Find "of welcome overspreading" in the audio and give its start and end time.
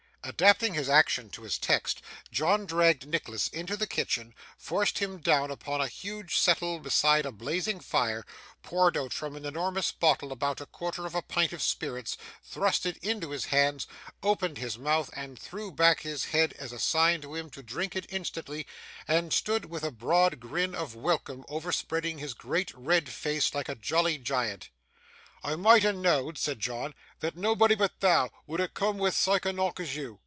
20.75-22.19